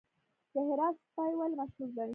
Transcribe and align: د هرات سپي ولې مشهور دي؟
د 0.53 0.55
هرات 0.67 0.95
سپي 1.05 1.31
ولې 1.39 1.55
مشهور 1.59 1.89
دي؟ 1.95 2.01